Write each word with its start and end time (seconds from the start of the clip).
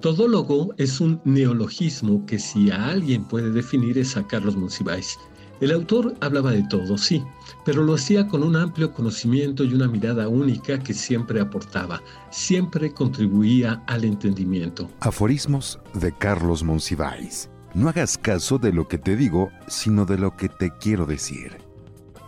Todólogo 0.00 0.72
es 0.76 1.00
un 1.00 1.20
neologismo 1.24 2.24
que 2.24 2.38
si 2.38 2.70
a 2.70 2.86
alguien 2.86 3.24
puede 3.24 3.50
definir 3.50 3.98
es 3.98 4.16
a 4.16 4.24
Carlos 4.24 4.56
Monsiváis. 4.56 5.18
El 5.60 5.72
autor 5.72 6.14
hablaba 6.20 6.52
de 6.52 6.62
todo, 6.68 6.96
sí, 6.96 7.24
pero 7.64 7.82
lo 7.82 7.94
hacía 7.94 8.28
con 8.28 8.44
un 8.44 8.54
amplio 8.54 8.92
conocimiento 8.92 9.64
y 9.64 9.74
una 9.74 9.88
mirada 9.88 10.28
única 10.28 10.78
que 10.78 10.94
siempre 10.94 11.40
aportaba, 11.40 12.00
siempre 12.30 12.92
contribuía 12.94 13.82
al 13.88 14.04
entendimiento. 14.04 14.88
Aforismos 15.00 15.80
de 15.94 16.12
Carlos 16.16 16.62
Monsiváis. 16.62 17.50
No 17.74 17.88
hagas 17.88 18.16
caso 18.16 18.58
de 18.58 18.72
lo 18.72 18.86
que 18.86 18.98
te 18.98 19.16
digo, 19.16 19.50
sino 19.66 20.04
de 20.04 20.16
lo 20.16 20.36
que 20.36 20.48
te 20.48 20.70
quiero 20.78 21.06
decir. 21.06 21.56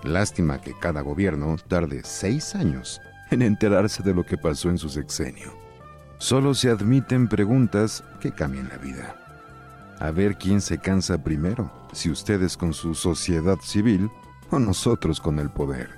Lástima 0.02 0.60
que 0.60 0.74
cada 0.76 1.02
gobierno 1.02 1.54
tarde 1.68 2.00
seis 2.02 2.56
años 2.56 3.00
en 3.30 3.42
enterarse 3.42 4.02
de 4.02 4.12
lo 4.12 4.26
que 4.26 4.36
pasó 4.36 4.70
en 4.70 4.78
su 4.78 4.88
sexenio. 4.88 5.69
Solo 6.20 6.52
se 6.52 6.68
admiten 6.68 7.28
preguntas 7.28 8.04
que 8.20 8.30
cambian 8.30 8.68
la 8.68 8.76
vida. 8.76 9.16
A 9.98 10.10
ver 10.10 10.36
quién 10.36 10.60
se 10.60 10.76
cansa 10.76 11.24
primero, 11.24 11.72
si 11.94 12.10
ustedes 12.10 12.58
con 12.58 12.74
su 12.74 12.94
sociedad 12.94 13.56
civil 13.62 14.10
o 14.50 14.58
nosotros 14.58 15.18
con 15.18 15.38
el 15.38 15.48
poder. 15.48 15.88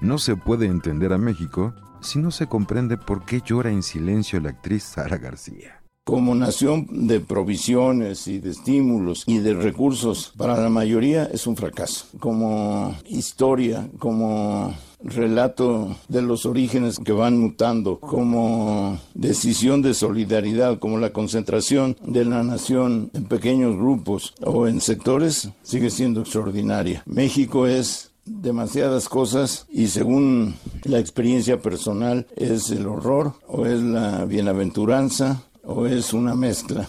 No 0.00 0.16
se 0.16 0.36
puede 0.36 0.64
entender 0.64 1.12
a 1.12 1.18
México 1.18 1.74
si 2.00 2.18
no 2.18 2.30
se 2.30 2.46
comprende 2.46 2.96
por 2.96 3.26
qué 3.26 3.42
llora 3.44 3.70
en 3.70 3.82
silencio 3.82 4.40
la 4.40 4.48
actriz 4.50 4.84
Sara 4.84 5.18
García 5.18 5.82
como 6.06 6.36
nación 6.36 7.08
de 7.08 7.18
provisiones 7.18 8.28
y 8.28 8.38
de 8.38 8.50
estímulos 8.50 9.24
y 9.26 9.38
de 9.38 9.54
recursos 9.54 10.32
para 10.36 10.56
la 10.56 10.68
mayoría 10.68 11.24
es 11.24 11.48
un 11.48 11.56
fracaso. 11.56 12.06
Como 12.20 12.96
historia, 13.06 13.88
como 13.98 14.72
relato 15.02 15.96
de 16.08 16.22
los 16.22 16.46
orígenes 16.46 16.98
que 16.98 17.12
van 17.12 17.38
mutando, 17.38 17.98
como 17.98 18.98
decisión 19.14 19.82
de 19.82 19.94
solidaridad, 19.94 20.78
como 20.78 20.98
la 20.98 21.12
concentración 21.12 21.96
de 22.02 22.24
la 22.24 22.42
nación 22.42 23.10
en 23.14 23.24
pequeños 23.24 23.76
grupos 23.76 24.34
o 24.42 24.66
en 24.66 24.80
sectores, 24.80 25.50
sigue 25.62 25.90
siendo 25.90 26.20
extraordinaria. 26.20 27.02
México 27.06 27.66
es 27.66 28.10
demasiadas 28.24 29.08
cosas 29.08 29.66
y 29.70 29.86
según 29.86 30.54
la 30.82 30.98
experiencia 30.98 31.62
personal 31.62 32.26
es 32.36 32.70
el 32.70 32.86
horror 32.86 33.34
o 33.46 33.66
es 33.66 33.80
la 33.80 34.24
bienaventuranza 34.24 35.42
o 35.64 35.86
es 35.86 36.12
una 36.12 36.34
mezcla. 36.34 36.88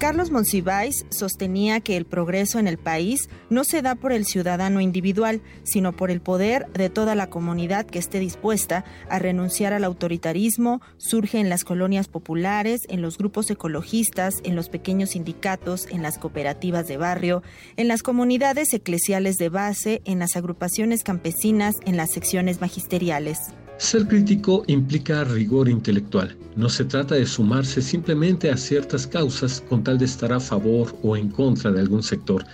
Carlos 0.00 0.30
Monsiváis 0.30 1.04
sostenía 1.10 1.80
que 1.80 1.98
el 1.98 2.06
progreso 2.06 2.58
en 2.58 2.66
el 2.66 2.78
país 2.78 3.28
no 3.50 3.64
se 3.64 3.82
da 3.82 3.96
por 3.96 4.12
el 4.12 4.24
ciudadano 4.24 4.80
individual, 4.80 5.42
sino 5.62 5.92
por 5.92 6.10
el 6.10 6.22
poder 6.22 6.66
de 6.72 6.88
toda 6.88 7.14
la 7.14 7.28
comunidad 7.28 7.84
que 7.84 7.98
esté 7.98 8.18
dispuesta 8.18 8.86
a 9.10 9.18
renunciar 9.18 9.74
al 9.74 9.84
autoritarismo, 9.84 10.80
surge 10.96 11.38
en 11.38 11.50
las 11.50 11.64
colonias 11.64 12.08
populares, 12.08 12.80
en 12.88 13.02
los 13.02 13.18
grupos 13.18 13.50
ecologistas, 13.50 14.36
en 14.42 14.56
los 14.56 14.70
pequeños 14.70 15.10
sindicatos, 15.10 15.86
en 15.90 16.00
las 16.00 16.16
cooperativas 16.16 16.88
de 16.88 16.96
barrio, 16.96 17.42
en 17.76 17.86
las 17.86 18.02
comunidades 18.02 18.72
eclesiales 18.72 19.36
de 19.36 19.50
base, 19.50 20.00
en 20.06 20.18
las 20.18 20.34
agrupaciones 20.34 21.04
campesinas, 21.04 21.74
en 21.84 21.98
las 21.98 22.10
secciones 22.10 22.62
magisteriales. 22.62 23.52
Ser 23.80 24.06
crítico 24.06 24.62
implica 24.66 25.24
rigor 25.24 25.66
intelectual. 25.66 26.36
No 26.54 26.68
se 26.68 26.84
trata 26.84 27.14
de 27.14 27.24
sumarse 27.24 27.80
simplemente 27.80 28.50
a 28.50 28.56
ciertas 28.58 29.06
causas 29.06 29.62
con 29.70 29.82
tal 29.82 29.96
de 29.96 30.04
estar 30.04 30.34
a 30.34 30.38
favor 30.38 30.94
o 31.02 31.16
en 31.16 31.30
contra 31.30 31.72
de 31.72 31.80
algún 31.80 32.02
sector. 32.02 32.44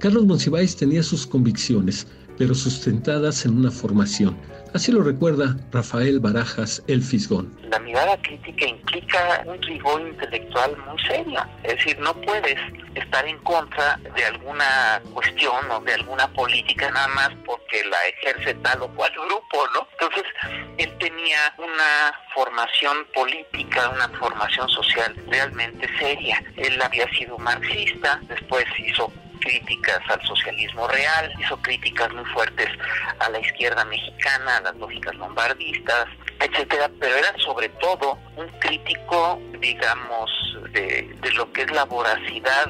Carlos 0.00 0.26
Monsiváis 0.26 0.74
tenía 0.74 1.04
sus 1.04 1.24
convicciones, 1.24 2.08
pero 2.36 2.52
sustentadas 2.52 3.46
en 3.46 3.58
una 3.58 3.70
formación. 3.70 4.36
Así 4.74 4.90
lo 4.90 5.02
recuerda 5.02 5.54
Rafael 5.70 6.18
Barajas 6.18 6.82
El 6.86 7.02
Fisgón. 7.02 7.54
La 7.70 7.78
mirada 7.78 8.16
crítica 8.22 8.66
implica 8.66 9.44
un 9.44 9.60
rigor 9.60 10.00
intelectual 10.00 10.74
muy 10.86 10.98
serio. 11.02 11.44
Es 11.62 11.76
decir, 11.76 11.98
no 11.98 12.14
puedes 12.14 12.56
estar 12.94 13.26
en 13.26 13.36
contra 13.40 13.98
de 14.16 14.24
alguna 14.24 15.02
cuestión 15.12 15.70
o 15.70 15.80
de 15.80 15.92
alguna 15.92 16.26
política 16.32 16.90
nada 16.90 17.08
más 17.08 17.30
porque 17.44 17.84
la 17.84 17.98
ejerce 18.08 18.54
tal 18.62 18.80
o 18.80 18.88
cual 18.94 19.12
grupo, 19.12 19.68
¿no? 19.74 19.86
Entonces, 19.92 20.24
él 20.78 20.90
tenía 20.98 21.52
una 21.58 22.18
formación 22.34 22.96
política, 23.14 23.90
una 23.90 24.08
formación 24.18 24.70
social 24.70 25.14
realmente 25.28 25.86
seria. 25.98 26.42
Él 26.56 26.80
había 26.80 27.06
sido 27.10 27.36
marxista, 27.36 28.20
después 28.26 28.64
hizo 28.78 29.12
críticas 29.42 30.00
al 30.08 30.20
socialismo 30.22 30.88
real, 30.88 31.32
hizo 31.38 31.56
críticas 31.58 32.12
muy 32.12 32.24
fuertes 32.26 32.68
a 33.18 33.28
la 33.30 33.38
izquierda 33.40 33.84
mexicana, 33.84 34.56
a 34.56 34.60
las 34.60 34.76
lógicas 34.76 35.14
lombardistas, 35.16 36.06
etcétera, 36.40 36.90
pero 37.00 37.16
era 37.16 37.34
sobre 37.38 37.68
todo 37.68 38.18
un 38.36 38.48
crítico, 38.60 39.40
digamos, 39.60 40.30
de, 40.70 41.14
de 41.20 41.30
lo 41.32 41.52
que 41.52 41.62
es 41.62 41.70
la 41.70 41.84
voracidad 41.84 42.66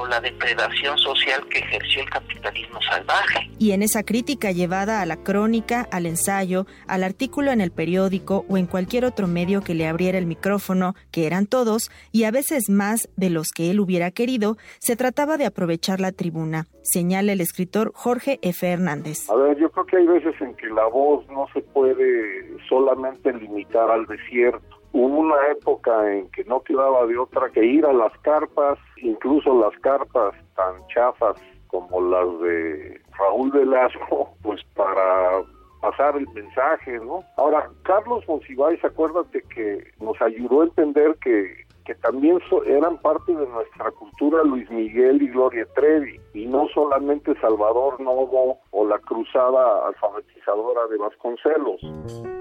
o 0.00 0.06
la 0.06 0.20
depredación 0.20 0.96
social 0.98 1.46
que 1.48 1.58
ejerció 1.58 2.02
el 2.02 2.10
capitalismo 2.10 2.80
salvaje. 2.82 3.50
Y 3.58 3.72
en 3.72 3.82
esa 3.82 4.02
crítica 4.02 4.50
llevada 4.50 5.02
a 5.02 5.06
la 5.06 5.16
crónica, 5.22 5.86
al 5.92 6.06
ensayo, 6.06 6.66
al 6.86 7.04
artículo 7.04 7.50
en 7.50 7.60
el 7.60 7.70
periódico 7.70 8.44
o 8.48 8.56
en 8.56 8.66
cualquier 8.66 9.04
otro 9.04 9.26
medio 9.26 9.62
que 9.62 9.74
le 9.74 9.86
abriera 9.86 10.18
el 10.18 10.26
micrófono, 10.26 10.94
que 11.10 11.26
eran 11.26 11.46
todos, 11.46 11.90
y 12.12 12.24
a 12.24 12.30
veces 12.30 12.70
más 12.70 13.08
de 13.16 13.30
los 13.30 13.48
que 13.54 13.70
él 13.70 13.80
hubiera 13.80 14.10
querido, 14.10 14.56
se 14.78 14.96
trataba 14.96 15.36
de 15.36 15.46
aprovechar 15.46 16.00
la 16.00 16.12
tribuna, 16.12 16.66
señala 16.82 17.32
el 17.32 17.40
escritor 17.40 17.92
Jorge 17.94 18.38
F. 18.42 18.66
Hernández. 18.66 19.28
A 19.30 19.34
ver, 19.34 19.58
yo 19.58 19.70
creo 19.70 19.86
que 19.86 19.96
hay 19.98 20.06
veces 20.06 20.34
en 20.40 20.54
que 20.54 20.68
la 20.68 20.86
voz 20.86 21.26
no 21.28 21.46
se 21.52 21.60
puede 21.60 22.58
solamente 22.68 23.32
limitar 23.32 23.90
al 23.90 24.06
desierto 24.06 24.79
Hubo 24.92 25.20
una 25.20 25.48
época 25.52 26.12
en 26.12 26.28
que 26.30 26.44
no 26.44 26.60
quedaba 26.62 27.06
de 27.06 27.16
otra 27.16 27.48
que 27.50 27.64
ir 27.64 27.86
a 27.86 27.92
las 27.92 28.12
carpas, 28.18 28.78
incluso 28.96 29.58
las 29.60 29.78
carpas 29.80 30.34
tan 30.56 30.74
chafas 30.88 31.36
como 31.68 32.00
las 32.00 32.40
de 32.40 33.00
Raúl 33.16 33.50
Velasco, 33.52 34.34
pues 34.42 34.60
para 34.74 35.42
pasar 35.80 36.16
el 36.16 36.28
mensaje, 36.28 36.98
¿no? 36.98 37.24
Ahora, 37.36 37.70
Carlos 37.82 38.24
Monsiváis, 38.28 38.84
acuérdate 38.84 39.42
que 39.54 39.82
nos 40.00 40.20
ayudó 40.20 40.60
a 40.60 40.64
entender 40.64 41.16
que, 41.22 41.64
que 41.86 41.94
también 41.94 42.38
eran 42.66 42.98
parte 42.98 43.34
de 43.34 43.46
nuestra 43.46 43.90
cultura 43.92 44.42
Luis 44.42 44.68
Miguel 44.70 45.22
y 45.22 45.28
Gloria 45.28 45.66
Trevi, 45.74 46.20
y 46.34 46.46
no 46.46 46.66
solamente 46.74 47.34
Salvador 47.40 48.00
Novo 48.00 48.58
o 48.72 48.86
la 48.86 48.98
cruzada 48.98 49.86
alfabetizadora 49.86 50.86
de 50.88 50.98
Vasconcelos. 50.98 52.39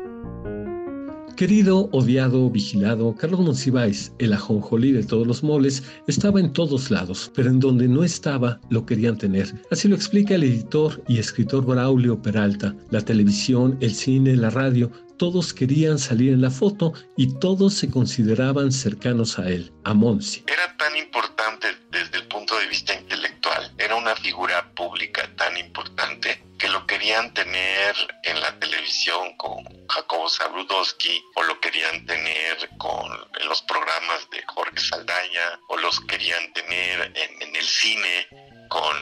Querido, 1.39 1.88
odiado, 1.94 2.50
vigilado, 2.50 3.16
Carlos 3.16 3.39
Monsiváis, 3.39 4.11
el 4.19 4.33
ajonjolí 4.33 4.91
de 4.91 5.05
todos 5.05 5.25
los 5.25 5.41
moles, 5.41 5.81
estaba 6.05 6.41
en 6.41 6.51
todos 6.51 6.91
lados, 6.91 7.31
pero 7.33 7.50
en 7.50 7.61
donde 7.61 7.88
no 7.88 8.03
estaba 8.03 8.59
lo 8.69 8.85
querían 8.85 9.17
tener. 9.17 9.50
Así 9.72 9.88
lo 9.88 9.95
explica 9.95 10.35
el 10.35 10.44
editor 10.44 11.01
y 11.07 11.17
escritor 11.17 11.66
Braulio 11.66 12.22
Peralta. 12.22 12.75
La 12.89 13.00
televisión, 13.00 13.77
el 13.79 13.95
cine, 13.95 14.35
la 14.35 14.50
radio, 14.50 14.91
todos 15.16 15.53
querían 15.53 15.97
salir 15.97 16.33
en 16.33 16.41
la 16.41 16.51
foto 16.51 16.91
y 17.16 17.33
todos 17.39 17.73
se 17.73 17.89
consideraban 17.89 18.73
cercanos 18.73 19.39
a 19.39 19.50
él, 19.50 19.71
a 19.85 19.94
Monsi. 19.94 20.44
Era 20.45 20.75
tan 20.75 20.97
importante 20.97 21.67
desde 21.89 22.17
el 22.17 22.27
punto 22.27 22.59
de 22.59 22.67
vista 22.67 22.94
intelectual, 22.94 23.71
era 23.77 23.95
una 23.95 24.13
figura 24.17 24.69
pública 24.75 25.21
tan 25.38 25.56
importante 25.56 26.49
que 26.59 26.68
lo 26.68 26.86
querían 26.86 27.34
tener 27.34 27.96
en 28.24 28.40
la 28.42 28.59
televisión 28.59 29.36
con 29.38 29.64
Jacobo 29.88 30.30
Zabrudowski 30.30 31.24
o 31.36 31.44
lo 31.44 31.59
querían 31.62 32.06
tener 32.06 32.70
con 32.78 33.09
en 33.40 33.47
los 33.47 33.62
programas 33.62 34.30
de 34.30 34.44
Jorge 34.46 34.80
Saldaña 34.80 35.59
o 35.69 35.78
los 35.78 36.00
querían 36.02 36.52
tener 36.53 37.14
en, 37.16 37.42
en 37.42 37.56
el 37.56 37.66
cine 37.66 38.28
con 38.68 38.96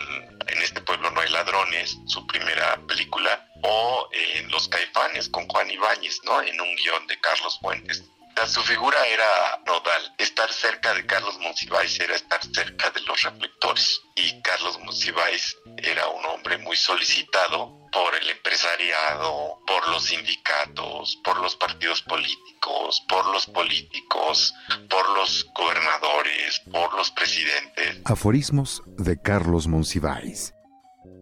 En 0.48 0.62
este 0.62 0.80
pueblo 0.82 1.12
no 1.12 1.20
hay 1.20 1.30
ladrones, 1.30 1.98
su 2.06 2.26
primera 2.26 2.80
película, 2.88 3.46
o 3.64 4.08
en 4.14 4.50
Los 4.50 4.70
Caifanes 4.70 5.28
con 5.28 5.46
Juan 5.50 5.70
Ibáñez, 5.70 6.22
¿no? 6.24 6.42
En 6.42 6.62
un 6.62 6.74
guion 6.78 7.06
de 7.08 7.20
Carlos 7.20 7.60
Fuentes 7.60 8.02
su 8.46 8.62
figura 8.62 8.98
era 9.08 9.62
nodal. 9.66 10.14
Estar 10.18 10.52
cerca 10.52 10.94
de 10.94 11.06
Carlos 11.06 11.40
Monsiváis 11.40 12.00
era 12.00 12.16
estar 12.16 12.40
cerca 12.54 12.92
de 12.92 13.02
los 13.02 13.22
reflectores. 13.24 14.02
Y 14.16 14.42
Carlos 14.42 14.80
Monsiváis 14.84 15.56
era 15.78 16.08
un 16.10 16.26
hombre 16.26 16.58
muy 16.60 16.76
solicitado 16.76 17.88
por 17.92 18.16
el 18.22 18.30
empresariado, 18.30 19.60
por 19.66 19.88
los 19.90 20.04
sindicatos, 20.04 21.20
por 21.24 21.40
los 21.40 21.56
partidos 21.56 22.02
políticos, 22.04 23.04
por 23.08 23.26
los 23.28 23.48
políticos, 23.48 24.54
por 24.90 25.10
los 25.18 25.48
gobernadores, 25.56 26.62
por 26.72 26.94
los 26.96 27.10
presidentes. 27.12 28.02
Aforismos 28.06 28.84
de 28.86 29.20
Carlos 29.20 29.68
Monsiváis. 29.68 30.54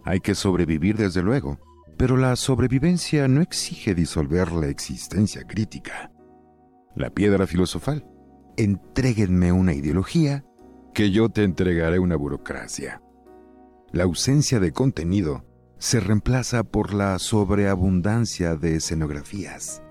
Hay 0.06 0.19
que 0.19 0.35
sobrevivir 0.35 0.97
desde 0.97 1.21
luego, 1.21 1.59
pero 1.97 2.18
la 2.18 2.35
sobrevivencia 2.35 3.27
no 3.27 3.41
exige 3.41 3.95
disolver 3.95 4.51
la 4.51 4.68
existencia 4.68 5.44
crítica 5.47 6.11
la 6.95 7.09
piedra 7.09 7.47
filosofal. 7.47 8.06
Entréguenme 8.57 9.51
una 9.51 9.74
ideología, 9.74 10.45
que 10.94 11.12
yo 11.12 11.30
te 11.30 11.44
entregaré 11.44 12.00
una 12.00 12.15
burocracia. 12.15 13.01
La 13.92 14.03
ausencia 14.03 14.59
de 14.59 14.71
contenido 14.71 15.45
se 15.77 16.00
reemplaza 16.00 16.63
por 16.63 16.94
la 16.94 17.19
sobreabundancia 17.19 18.56
de 18.56 18.77
escenografías. 18.77 19.83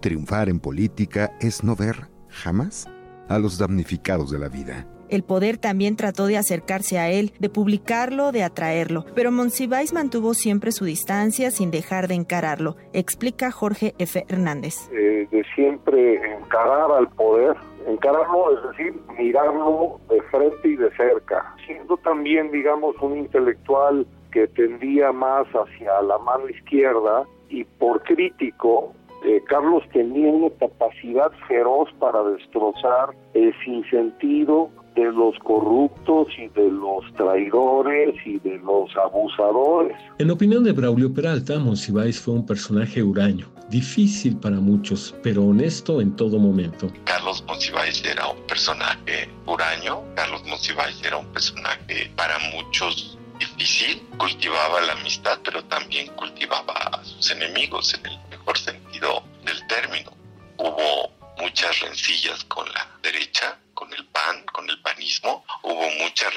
Triunfar 0.00 0.48
en 0.48 0.58
política 0.58 1.36
es 1.40 1.62
no 1.62 1.76
ver 1.76 2.10
jamás 2.28 2.88
a 3.28 3.38
los 3.38 3.58
damnificados 3.58 4.30
de 4.30 4.38
la 4.38 4.48
vida. 4.48 4.88
El 5.10 5.24
poder 5.24 5.58
también 5.58 5.96
trató 5.96 6.26
de 6.26 6.36
acercarse 6.36 6.98
a 6.98 7.10
él, 7.10 7.32
de 7.40 7.48
publicarlo, 7.48 8.30
de 8.30 8.44
atraerlo, 8.44 9.04
pero 9.14 9.32
Monsiváis 9.32 9.92
mantuvo 9.92 10.34
siempre 10.34 10.70
su 10.70 10.84
distancia 10.84 11.50
sin 11.50 11.72
dejar 11.72 12.06
de 12.06 12.14
encararlo, 12.14 12.76
explica 12.92 13.50
Jorge 13.50 13.94
F. 13.98 14.24
Hernández. 14.28 14.88
Eh, 14.92 15.26
de 15.30 15.44
siempre 15.56 16.14
encarar 16.36 16.92
al 16.92 17.08
poder, 17.08 17.56
encararlo 17.88 18.56
es 18.56 18.70
decir, 18.70 18.94
mirarlo 19.18 20.00
de 20.08 20.22
frente 20.30 20.68
y 20.68 20.76
de 20.76 20.90
cerca, 20.96 21.54
siendo 21.66 21.96
también, 21.98 22.52
digamos, 22.52 22.94
un 23.00 23.18
intelectual 23.18 24.06
que 24.30 24.46
tendía 24.46 25.10
más 25.10 25.46
hacia 25.48 26.00
la 26.02 26.18
mano 26.18 26.48
izquierda 26.48 27.24
y 27.48 27.64
por 27.64 28.02
crítico 28.04 28.94
eh, 29.24 29.42
Carlos 29.48 29.82
tenía 29.92 30.30
una 30.30 30.48
capacidad 30.58 31.30
feroz 31.46 31.90
para 31.98 32.22
destrozar 32.22 33.10
el 33.34 33.52
sinsentido 33.64 34.70
de 34.94 35.04
los 35.04 35.38
corruptos 35.40 36.28
y 36.38 36.48
de 36.48 36.70
los 36.70 37.04
traidores 37.14 38.14
y 38.24 38.38
de 38.38 38.58
los 38.58 38.94
abusadores. 38.96 39.96
En 40.18 40.30
opinión 40.30 40.64
de 40.64 40.72
Braulio 40.72 41.12
Peralta, 41.12 41.58
Monsiváis 41.58 42.20
fue 42.20 42.34
un 42.34 42.46
personaje 42.46 43.02
huraño, 43.02 43.46
difícil 43.68 44.36
para 44.36 44.56
muchos, 44.56 45.14
pero 45.22 45.44
honesto 45.44 46.00
en 46.00 46.14
todo 46.16 46.38
momento. 46.38 46.88
Carlos 47.04 47.44
Monsiváis 47.46 48.04
era 48.04 48.28
un 48.28 48.40
personaje 48.46 49.28
huraño, 49.46 50.02
Carlos 50.16 50.42
Monsiváis 50.46 51.00
era 51.04 51.18
un 51.18 51.26
personaje 51.26 52.10
para 52.16 52.38
muchos 52.54 53.18
difícil, 53.40 54.06
cultivaba 54.18 54.80
la 54.82 54.92
amistad, 54.92 55.38
pero 55.44 55.64
también 55.64 56.06
cultivaba 56.08 56.74
a 56.74 57.04
sus 57.04 57.30
enemigos 57.30 57.94
en 57.94 58.06
el 58.06 58.18
mejor 58.30 58.58
sentido 58.58 59.22
del 59.44 59.66
término. 59.66 60.12
Hubo 60.58 61.10
muchas 61.38 61.80
rencillas 61.80 62.44
con 62.44 62.66
la 62.72 62.86
derecha, 63.02 63.58
con 63.74 63.92
el 63.94 64.04
PAN, 64.06 64.44
con 64.52 64.68
el 64.68 64.80
panismo, 64.82 65.44
hubo 65.62 65.90
muchas 66.02 66.34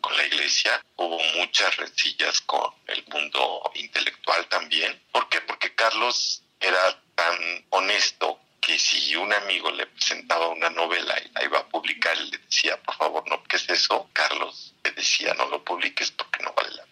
con 0.00 0.16
la 0.16 0.26
iglesia, 0.26 0.82
hubo 0.96 1.18
muchas 1.36 1.76
rencillas 1.76 2.40
con 2.42 2.72
el 2.86 3.04
mundo 3.08 3.70
intelectual 3.74 4.46
también. 4.48 5.00
¿Por 5.12 5.28
qué? 5.28 5.40
Porque 5.42 5.74
Carlos 5.74 6.42
era 6.60 6.98
tan 7.14 7.66
honesto 7.70 8.40
que 8.60 8.78
si 8.78 9.14
un 9.16 9.32
amigo 9.32 9.70
le 9.70 9.86
presentaba 9.86 10.48
una 10.48 10.70
novela 10.70 11.14
y 11.20 11.28
la 11.32 11.44
iba 11.44 11.58
a 11.58 11.68
publicar 11.68 12.16
le 12.16 12.38
decía, 12.38 12.80
por 12.80 12.96
favor, 12.96 13.28
no, 13.28 13.42
¿qué 13.44 13.56
es 13.56 13.68
eso? 13.68 14.08
Carlos 14.14 14.74
le 14.82 14.92
decía, 14.92 15.34
no 15.34 15.46
lo 15.48 15.62
publiques 15.62 16.10
porque 16.12 16.42
no 16.42 16.52
vale 16.54 16.70
la 16.74 16.83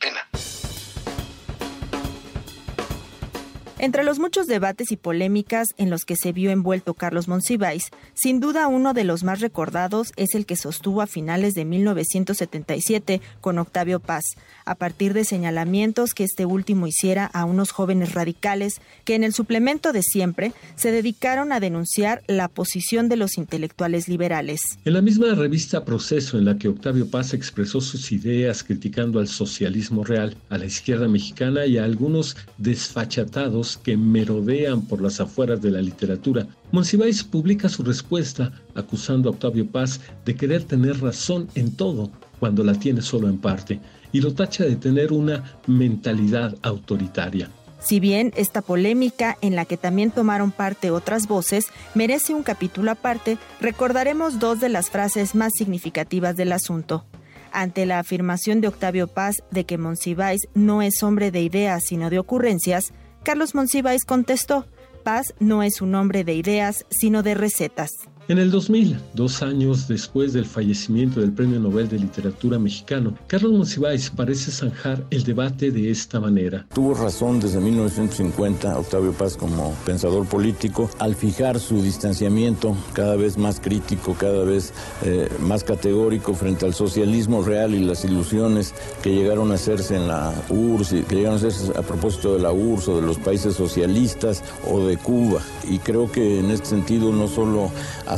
Entre 3.83 4.05
los 4.05 4.21
muchos 4.21 4.47
debates 4.47 4.93
y 4.93 4.97
polémicas 4.97 5.67
en 5.77 5.91
los 5.91 6.05
que 6.05 6.15
se 6.15 6.31
vio 6.31 6.53
envuelto 6.53 6.95
Carlos 6.95 7.27
Monsiváis, 7.27 7.91
sin 8.15 8.39
duda 8.39 8.69
uno 8.69 8.95
de 8.95 9.03
los 9.03 9.25
más 9.25 9.41
recordados 9.41 10.13
es 10.15 10.37
el 10.37 10.47
que 10.47 10.55
sostuvo 10.55 11.03
a 11.03 11.09
finales 11.09 11.55
de 11.55 11.65
1977 11.65 13.21
con 13.41 13.59
Octavio 13.59 13.99
Paz, 13.99 14.23
a 14.67 14.77
partir 14.77 15.15
de 15.15 15.25
señalamientos 15.25 16.15
que 16.15 16.23
este 16.23 16.47
último 16.47 16.87
hiciera 16.87 17.27
a 17.27 17.45
unos 17.45 17.73
jóvenes 17.73 18.15
radicales 18.15 18.81
que 19.05 19.17
en 19.17 19.25
el 19.25 19.33
suplemento 19.33 19.93
de 19.93 20.05
siempre 20.05 20.53
se 20.77 20.93
dedicaron 20.93 21.51
a 21.51 21.59
denunciar 21.59 22.23
la 22.29 22.47
posición 22.47 23.09
de 23.09 23.17
los 23.17 23.37
intelectuales 23.37 24.07
liberales. 24.07 24.61
En 24.85 24.93
la 24.93 25.03
misma 25.03 25.35
revista 25.35 25.85
Proceso 25.85 26.39
en 26.39 26.45
la 26.45 26.57
que 26.57 26.69
Octavio 26.69 27.11
Paz 27.11 27.35
expresó 27.35 27.81
sus 27.81 28.13
ideas 28.13 28.63
criticando 28.63 29.19
al 29.19 29.27
socialismo 29.27 30.05
real, 30.05 30.37
a 30.51 30.59
la 30.59 30.67
izquierda 30.67 31.09
mexicana 31.09 31.67
y 31.67 31.79
a 31.79 31.85
algunos 31.85 32.37
desfachatados 32.59 33.72
que 33.77 33.97
merodean 33.97 34.83
por 34.83 35.01
las 35.01 35.21
afueras 35.21 35.61
de 35.61 35.71
la 35.71 35.81
literatura, 35.81 36.47
Monsiváis 36.71 37.23
publica 37.23 37.69
su 37.69 37.83
respuesta 37.83 38.53
acusando 38.75 39.29
a 39.29 39.33
Octavio 39.33 39.67
Paz 39.67 40.01
de 40.25 40.35
querer 40.35 40.65
tener 40.65 41.01
razón 41.01 41.49
en 41.55 41.75
todo 41.75 42.11
cuando 42.41 42.65
la 42.65 42.75
tiene 42.75 43.03
solo 43.03 43.29
en 43.29 43.39
parte, 43.39 43.81
y 44.13 44.21
lo 44.21 44.35
tacha 44.35 44.65
de 44.65 44.77
tener 44.77 45.13
una 45.13 45.59
mentalidad 45.67 46.57
autoritaria. 46.63 47.49
Si 47.81 47.99
bien 47.99 48.33
esta 48.37 48.63
polémica, 48.63 49.37
en 49.41 49.57
la 49.57 49.65
que 49.65 49.77
también 49.77 50.13
tomaron 50.13 50.53
parte 50.53 50.91
otras 50.91 51.27
voces, 51.27 51.67
merece 51.95 52.33
un 52.33 52.45
capítulo 52.45 52.93
aparte, 52.93 53.39
recordaremos 53.61 54.39
dos 54.39 54.61
de 54.61 54.69
las 54.69 54.89
frases 54.91 55.35
más 55.35 55.53
significativas 55.57 56.37
del 56.37 56.53
asunto. 56.53 57.05
Ante 57.51 57.85
la 57.85 57.99
afirmación 57.99 58.61
de 58.61 58.69
Octavio 58.69 59.09
Paz 59.09 59.43
de 59.51 59.65
que 59.65 59.79
Monsiváis 59.79 60.49
no 60.55 60.81
es 60.81 61.03
hombre 61.03 61.31
de 61.31 61.43
ideas 61.43 61.83
sino 61.87 62.09
de 62.09 62.19
ocurrencias, 62.19 62.93
Carlos 63.25 63.55
Monsiváis 63.55 64.05
contestó, 64.05 64.67
Paz 65.05 65.35
no 65.39 65.63
es 65.63 65.81
un 65.81 65.95
hombre 65.95 66.25
de 66.25 66.35
ideas, 66.35 66.87
sino 66.91 67.23
de 67.23 67.35
recetas. 67.35 67.91
En 68.33 68.39
el 68.39 68.51
2000, 68.51 68.97
dos 69.13 69.43
años 69.43 69.89
después 69.89 70.33
del 70.33 70.47
fallecimiento 70.47 71.21
del 71.21 71.33
Premio 71.33 71.61
Nobel 71.61 71.87
de 71.91 71.99
Literatura 71.99 72.59
mexicano, 72.59 73.13
Carlos 73.27 73.53
Monsiváis 73.53 74.09
parece 74.09 74.51
zanjar 74.51 75.05
el 75.11 75.23
debate 75.23 75.71
de 75.71 75.91
esta 75.91 76.19
manera. 76.19 76.65
Tuvo 76.73 76.95
razón 76.95 77.41
desde 77.41 77.61
1950 77.61 78.79
Octavio 78.79 79.13
Paz 79.13 79.37
como 79.37 79.75
pensador 79.85 80.27
político 80.27 80.89
al 80.99 81.15
fijar 81.15 81.61
su 81.61 81.83
distanciamiento 81.83 82.75
cada 82.95 83.17
vez 83.17 83.37
más 83.37 83.61
crítico, 83.61 84.17
cada 84.19 84.45
vez 84.45 84.73
eh, 85.03 85.29
más 85.41 85.63
categórico 85.63 86.33
frente 86.33 86.65
al 86.65 86.73
socialismo 86.73 87.43
real 87.43 87.75
y 87.75 87.85
las 87.85 88.03
ilusiones 88.07 88.73
que 89.03 89.15
llegaron 89.15 89.53
a 89.53 89.57
hacerse 89.57 89.97
en 89.97 90.09
la 90.09 90.33
URSS, 90.49 91.05
que 91.07 91.17
llegaron 91.17 91.35
a 91.35 91.37
hacerse 91.37 91.71
a 91.79 91.83
propósito 91.83 92.33
de 92.33 92.41
la 92.41 92.51
URSS 92.51 92.89
o 92.89 92.97
de 92.97 93.07
los 93.07 93.19
países 93.19 93.55
socialistas 93.57 94.43
o 94.67 94.87
de 94.87 94.97
Cuba. 94.97 95.43
Y 95.69 95.81
creo 95.81 96.11
que 96.11 96.39
en 96.39 96.51
este 96.51 96.69
sentido 96.69 97.13
no 97.13 97.29
solo 97.29 97.71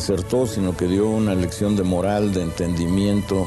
acertó, 0.05 0.47
sino 0.47 0.77
que 0.77 0.87
dio 0.87 1.09
una 1.09 1.35
lección 1.35 1.77
de 1.77 1.83
moral, 1.83 2.35
de 2.35 2.43
entendimiento, 2.43 3.47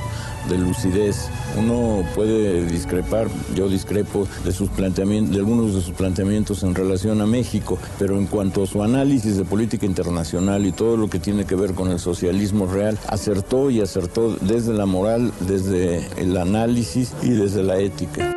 de 0.50 0.58
lucidez. 0.58 1.30
Uno 1.56 2.04
puede 2.16 2.66
discrepar, 2.66 3.28
yo 3.56 3.70
discrepo 3.70 4.28
de 4.44 4.52
sus 4.52 4.68
planteamientos, 4.70 5.36
de 5.36 5.40
algunos 5.40 5.76
de 5.76 5.82
sus 5.82 5.94
planteamientos 5.94 6.64
en 6.64 6.74
relación 6.74 7.22
a 7.22 7.28
México, 7.28 7.78
pero 8.00 8.18
en 8.18 8.26
cuanto 8.26 8.64
a 8.64 8.68
su 8.68 8.82
análisis 8.82 9.38
de 9.38 9.46
política 9.46 9.86
internacional 9.86 10.66
y 10.66 10.72
todo 10.72 10.98
lo 10.98 11.12
que 11.12 11.20
tiene 11.20 11.46
que 11.46 11.54
ver 11.54 11.76
con 11.76 11.92
el 11.92 12.00
socialismo 12.00 12.66
real, 12.66 12.98
acertó 13.08 13.70
y 13.70 13.82
acertó 13.82 14.36
desde 14.42 14.74
la 14.74 14.88
moral, 14.88 15.32
desde 15.42 16.08
el 16.20 16.36
análisis 16.38 17.14
y 17.22 17.30
desde 17.30 17.62
la 17.62 17.78
ética. 17.78 18.37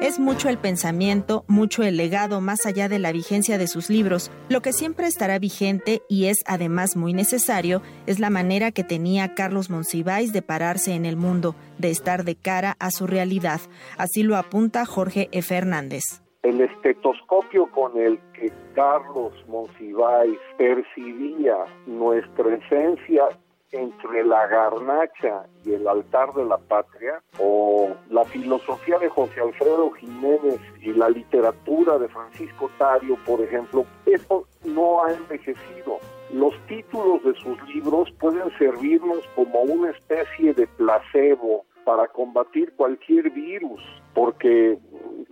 Es 0.00 0.20
mucho 0.20 0.48
el 0.48 0.58
pensamiento, 0.58 1.44
mucho 1.48 1.82
el 1.82 1.96
legado 1.96 2.40
más 2.40 2.66
allá 2.66 2.88
de 2.88 3.00
la 3.00 3.10
vigencia 3.10 3.58
de 3.58 3.66
sus 3.66 3.90
libros. 3.90 4.30
Lo 4.48 4.60
que 4.60 4.72
siempre 4.72 5.08
estará 5.08 5.40
vigente 5.40 6.02
y 6.08 6.26
es 6.26 6.44
además 6.46 6.96
muy 6.96 7.12
necesario 7.12 7.82
es 8.06 8.20
la 8.20 8.30
manera 8.30 8.70
que 8.70 8.84
tenía 8.84 9.34
Carlos 9.34 9.70
Monsiváis 9.70 10.32
de 10.32 10.40
pararse 10.40 10.94
en 10.94 11.04
el 11.04 11.16
mundo, 11.16 11.56
de 11.78 11.90
estar 11.90 12.22
de 12.22 12.36
cara 12.36 12.76
a 12.78 12.92
su 12.92 13.08
realidad. 13.08 13.60
Así 13.98 14.22
lo 14.22 14.36
apunta 14.36 14.86
Jorge 14.86 15.28
E. 15.32 15.42
Fernández. 15.42 16.04
El 16.44 16.60
estetoscopio 16.60 17.68
con 17.72 17.98
el 17.98 18.20
que 18.34 18.52
Carlos 18.76 19.32
Monsiváis 19.48 20.38
percibía 20.56 21.56
nuestra 21.88 22.54
esencia 22.54 23.24
entre 23.72 24.24
la 24.24 24.46
garnacha 24.46 25.46
y 25.64 25.74
el 25.74 25.86
altar 25.86 26.32
de 26.34 26.44
la 26.44 26.58
patria, 26.58 27.22
o 27.38 27.94
la 28.10 28.24
filosofía 28.24 28.98
de 28.98 29.08
José 29.08 29.40
Alfredo 29.40 29.90
Jiménez 29.92 30.60
y 30.80 30.92
la 30.92 31.08
literatura 31.10 31.98
de 31.98 32.08
Francisco 32.08 32.70
Tario, 32.78 33.16
por 33.26 33.40
ejemplo, 33.40 33.84
eso 34.06 34.46
no 34.64 35.04
ha 35.04 35.12
envejecido. 35.12 35.98
Los 36.32 36.54
títulos 36.66 37.22
de 37.24 37.34
sus 37.40 37.62
libros 37.74 38.10
pueden 38.20 38.50
servirnos 38.58 39.26
como 39.34 39.62
una 39.62 39.90
especie 39.90 40.52
de 40.54 40.66
placebo 40.66 41.64
para 41.84 42.06
combatir 42.08 42.74
cualquier 42.76 43.30
virus, 43.30 43.80
porque 44.14 44.78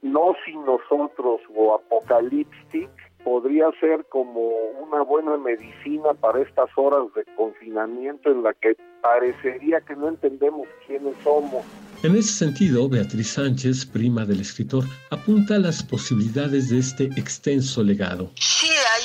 no 0.00 0.34
sin 0.44 0.64
nosotros 0.64 1.40
o 1.54 1.74
apocalíptic 1.74 2.88
podría 3.26 3.66
ser 3.80 4.06
como 4.09 4.50
una 4.87 5.02
buena 5.02 5.37
medicina 5.37 6.14
para 6.21 6.42
estas 6.42 6.71
horas 6.76 7.12
de 7.16 7.25
confinamiento 7.35 8.30
en 8.30 8.45
la 8.45 8.54
que 8.54 8.76
parecería 9.02 9.80
que 9.80 9.97
no 9.97 10.11
entendemos 10.11 10.68
quiénes 10.87 11.12
somos. 11.25 11.64
En 12.04 12.14
ese 12.14 12.33
sentido, 12.33 12.88
Beatriz 12.88 13.30
Sánchez, 13.30 13.85
prima 13.85 14.25
del 14.25 14.42
escritor, 14.42 14.85
apunta 15.11 15.56
a 15.56 15.59
las 15.59 15.83
posibilidades 15.83 16.71
de 16.71 16.78
este 16.78 17.04
extenso 17.16 17.83
legado. 17.83 18.30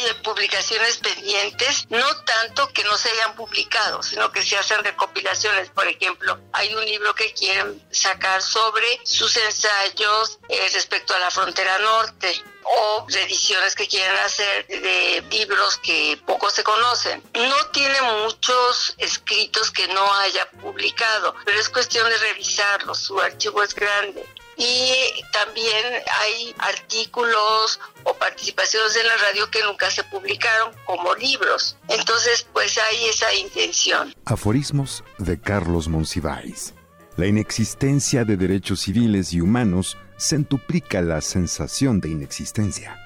Eh, 0.01 0.15
publicaciones 0.23 0.97
pendientes, 0.97 1.85
no 1.89 2.05
tanto 2.23 2.67
que 2.69 2.83
no 2.83 2.97
se 2.97 3.09
hayan 3.09 3.35
publicado, 3.35 4.01
sino 4.01 4.31
que 4.31 4.43
se 4.43 4.57
hacen 4.57 4.83
recopilaciones. 4.83 5.69
Por 5.69 5.87
ejemplo, 5.87 6.39
hay 6.53 6.73
un 6.73 6.83
libro 6.83 7.13
que 7.13 7.33
quieren 7.33 7.81
sacar 7.91 8.41
sobre 8.41 8.99
sus 9.03 9.35
ensayos 9.37 10.39
eh, 10.49 10.69
respecto 10.73 11.13
a 11.13 11.19
la 11.19 11.31
frontera 11.31 11.77
norte 11.79 12.43
o 12.63 13.05
ediciones 13.09 13.75
que 13.75 13.87
quieren 13.87 14.15
hacer 14.17 14.67
de 14.67 15.23
libros 15.29 15.77
que 15.77 16.19
poco 16.25 16.49
se 16.49 16.63
conocen. 16.63 17.23
No 17.33 17.67
tiene 17.71 18.01
muchos 18.23 18.95
escritos 18.97 19.71
que 19.71 19.87
no 19.89 20.13
haya 20.15 20.49
publicado, 20.51 21.35
pero 21.45 21.59
es 21.59 21.69
cuestión 21.69 22.09
de 22.09 22.17
revisarlos, 22.17 22.99
su 22.99 23.19
archivo 23.19 23.63
es 23.63 23.73
grande. 23.75 24.25
Y 24.57 24.93
también 25.31 25.85
hay 26.19 26.55
artículos 26.57 27.79
o 28.03 28.13
participaciones 28.15 28.95
en 28.95 29.07
la 29.07 29.17
radio 29.17 29.49
que 29.49 29.63
nunca 29.63 29.89
se 29.89 30.03
publicaron 30.03 30.73
como 30.85 31.15
libros. 31.15 31.77
Entonces, 31.87 32.47
pues 32.53 32.77
hay 32.77 33.05
esa 33.05 33.33
intención. 33.35 34.13
Aforismos 34.25 35.03
de 35.17 35.39
Carlos 35.39 35.87
Monsiváis. 35.87 36.73
La 37.17 37.27
inexistencia 37.27 38.23
de 38.23 38.37
derechos 38.37 38.81
civiles 38.81 39.33
y 39.33 39.41
humanos 39.41 39.97
centuplica 40.17 41.01
la 41.01 41.21
sensación 41.21 41.99
de 41.99 42.09
inexistencia. 42.09 42.97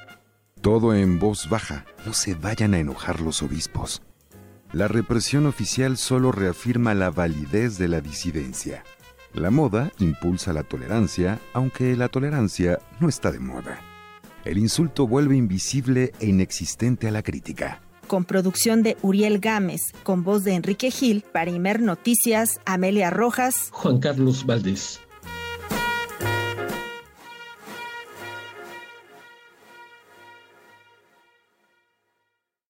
Todo 0.61 0.93
en 0.93 1.19
voz 1.19 1.49
baja, 1.49 1.85
no 2.05 2.13
se 2.13 2.35
vayan 2.35 2.73
a 2.73 2.79
enojar 2.79 3.19
los 3.19 3.41
obispos. 3.41 4.01
La 4.71 4.87
represión 4.87 5.45
oficial 5.45 5.97
solo 5.97 6.31
reafirma 6.31 6.93
la 6.93 7.09
validez 7.09 7.77
de 7.77 7.87
la 7.87 8.01
disidencia. 8.01 8.83
La 9.35 9.51
moda 9.51 9.91
impulsa 9.99 10.53
la 10.53 10.63
tolerancia, 10.63 11.41
aunque 11.51 11.97
la 11.97 12.07
tolerancia 12.07 12.79
no 13.01 13.09
está 13.09 13.33
de 13.33 13.39
moda. 13.39 13.81
El 14.45 14.57
insulto 14.57 15.07
vuelve 15.07 15.35
invisible 15.35 16.13
e 16.21 16.27
inexistente 16.27 17.09
a 17.09 17.11
la 17.11 17.21
crítica. 17.21 17.81
Con 18.07 18.23
producción 18.23 18.81
de 18.81 18.95
Uriel 19.01 19.39
Gámez, 19.39 19.91
con 20.03 20.23
voz 20.23 20.45
de 20.45 20.53
Enrique 20.53 20.89
Gil, 20.89 21.25
para 21.33 21.51
Imer 21.51 21.81
Noticias, 21.81 22.61
Amelia 22.63 23.09
Rojas, 23.09 23.67
Juan 23.71 23.99
Carlos 23.99 24.45
Valdés. 24.45 25.01